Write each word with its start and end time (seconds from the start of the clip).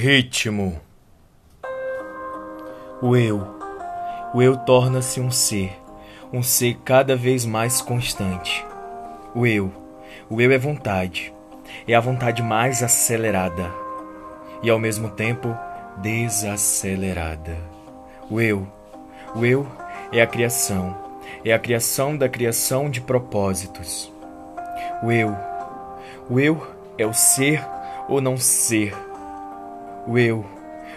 Ritmo. 0.00 0.80
O 3.02 3.16
eu. 3.16 3.44
O 4.32 4.40
eu 4.40 4.56
torna-se 4.56 5.20
um 5.20 5.28
ser, 5.28 5.76
um 6.32 6.40
ser 6.40 6.76
cada 6.84 7.16
vez 7.16 7.44
mais 7.44 7.80
constante. 7.80 8.64
O 9.34 9.44
eu. 9.44 9.72
O 10.30 10.40
eu 10.40 10.52
é 10.52 10.56
vontade. 10.56 11.34
É 11.84 11.96
a 11.96 12.00
vontade 12.00 12.44
mais 12.44 12.80
acelerada 12.80 13.68
e 14.62 14.70
ao 14.70 14.78
mesmo 14.78 15.10
tempo 15.10 15.52
desacelerada. 15.96 17.56
O 18.30 18.40
eu. 18.40 18.68
O 19.34 19.44
eu 19.44 19.66
é 20.12 20.22
a 20.22 20.28
criação. 20.28 20.96
É 21.44 21.52
a 21.52 21.58
criação 21.58 22.16
da 22.16 22.28
criação 22.28 22.88
de 22.88 23.00
propósitos. 23.00 24.12
O 25.02 25.10
eu. 25.10 25.36
O 26.30 26.38
eu 26.38 26.64
é 26.96 27.04
o 27.04 27.12
ser 27.12 27.66
ou 28.08 28.20
não 28.20 28.36
ser 28.36 28.94
o 30.08 30.18
eu. 30.18 30.44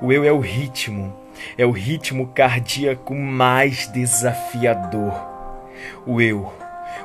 O 0.00 0.10
eu 0.10 0.24
é 0.24 0.32
o 0.32 0.40
ritmo, 0.40 1.14
é 1.58 1.66
o 1.66 1.70
ritmo 1.70 2.28
cardíaco 2.28 3.14
mais 3.14 3.86
desafiador. 3.88 5.14
O 6.06 6.22
eu. 6.22 6.50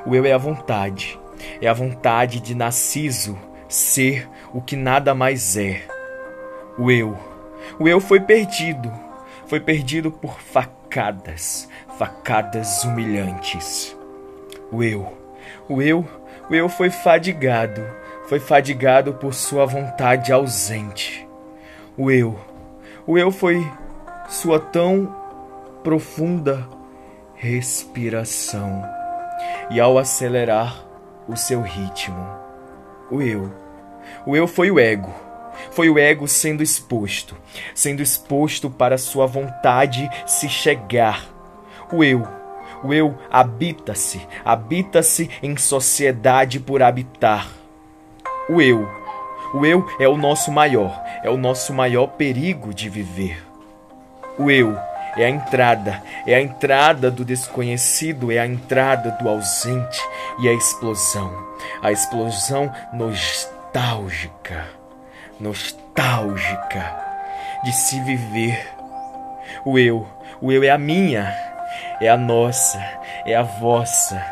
O 0.05 0.15
eu 0.15 0.25
é 0.25 0.31
a 0.31 0.38
vontade, 0.38 1.19
é 1.61 1.67
a 1.67 1.73
vontade 1.73 2.39
de 2.39 2.55
Narciso 2.55 3.38
ser 3.67 4.29
o 4.53 4.61
que 4.61 4.77
nada 4.77 5.13
mais 5.13 5.57
é. 5.57 5.81
O 6.77 6.89
eu. 6.89 7.17
O 7.77 7.88
eu 7.88 7.99
foi 7.99 8.21
perdido, 8.21 8.91
foi 9.45 9.59
perdido 9.59 10.09
por 10.09 10.39
facadas, 10.39 11.67
facadas 11.97 12.85
humilhantes. 12.85 13.95
O 14.71 14.81
eu. 14.81 15.17
O 15.67 15.81
eu, 15.81 16.07
o 16.49 16.55
eu 16.55 16.69
foi 16.69 16.89
fadigado, 16.89 17.85
foi 18.27 18.39
fadigado 18.39 19.16
por 19.16 19.33
sua 19.33 19.66
vontade 19.66 20.31
ausente 20.31 21.28
o 21.99 22.09
eu. 22.09 22.39
O 23.05 23.17
eu 23.17 23.30
foi 23.30 23.62
sua 24.30 24.58
tão 24.58 25.14
profunda 25.83 26.66
respiração. 27.36 28.81
E 29.69 29.81
ao 29.81 29.97
acelerar 29.97 30.86
o 31.28 31.36
seu 31.36 31.61
ritmo, 31.61 32.25
o 33.11 33.22
eu. 33.22 33.53
O 34.25 34.33
eu 34.33 34.47
foi 34.47 34.72
o 34.72 34.80
ego. 34.80 35.14
Foi 35.72 35.89
o 35.89 36.00
ego 36.00 36.25
sendo 36.25 36.64
exposto, 36.64 37.36
sendo 37.75 38.02
exposto 38.02 38.69
para 38.69 38.97
sua 38.97 39.28
vontade 39.28 40.09
se 40.25 40.47
chegar. 40.47 41.28
O 41.91 42.02
eu. 42.02 42.25
O 42.81 42.94
eu 42.94 43.17
habita-se, 43.30 44.25
habita-se 44.45 45.30
em 45.44 45.58
sociedade 45.58 46.61
por 46.61 46.81
habitar. 46.81 47.50
O 48.50 48.61
eu 48.61 48.98
o 49.53 49.66
eu 49.66 49.88
é 50.00 50.08
o 50.08 50.16
nosso 50.16 50.52
maior, 50.52 51.03
é 51.23 51.30
o 51.30 51.38
nosso 51.38 51.73
maior 51.73 52.08
perigo 52.08 52.73
de 52.73 52.89
viver. 52.89 53.44
O 54.38 54.50
eu 54.52 54.78
é 55.17 55.25
a 55.25 55.30
entrada, 55.30 56.02
é 56.25 56.36
a 56.36 56.41
entrada 56.41 57.09
do 57.09 57.25
desconhecido, 57.25 58.31
é 58.31 58.39
a 58.39 58.45
entrada 58.45 59.11
do 59.11 59.28
ausente 59.28 60.02
e 60.39 60.47
a 60.47 60.53
explosão, 60.53 61.31
a 61.81 61.91
explosão 61.91 62.72
nostálgica, 62.94 64.67
nostálgica 65.39 66.95
de 67.63 67.73
se 67.73 68.00
viver. 68.02 68.67
O 69.66 69.78
eu, 69.78 70.08
o 70.39 70.52
eu 70.52 70.63
é 70.63 70.69
a 70.69 70.78
minha, 70.78 71.36
é 72.00 72.08
a 72.08 72.16
nossa, 72.16 72.80
é 73.25 73.36
a 73.36 73.44
vossa, 73.44 74.23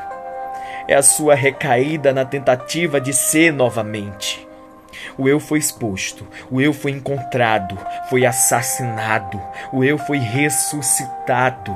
é 0.87 0.95
a 0.95 1.03
sua 1.03 1.35
recaída 1.35 2.13
na 2.13 2.23
tentativa 2.23 3.01
de 3.01 3.11
ser 3.13 3.51
novamente. 3.51 4.46
O 5.17 5.27
eu 5.27 5.39
foi 5.39 5.59
exposto, 5.59 6.27
o 6.49 6.61
eu 6.61 6.73
foi 6.73 6.91
encontrado, 6.91 7.77
foi 8.09 8.25
assassinado, 8.25 9.41
o 9.71 9.83
eu 9.83 9.97
foi 9.97 10.17
ressuscitado. 10.17 11.75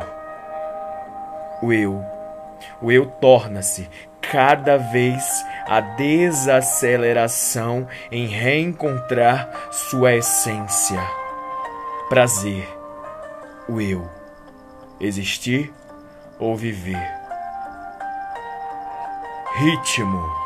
O 1.62 1.72
eu, 1.72 2.04
o 2.82 2.92
eu 2.92 3.06
torna-se 3.06 3.88
cada 4.22 4.78
vez 4.78 5.46
a 5.68 5.82
desaceleração 5.82 7.88
em 8.12 8.28
reencontrar 8.28 9.50
sua 9.72 10.16
essência. 10.16 11.02
Prazer, 12.10 12.68
o 13.68 13.82
eu, 13.82 14.10
existir 15.00 15.72
ou 16.40 16.56
viver. 16.56 17.22
Ritmo 19.56 20.41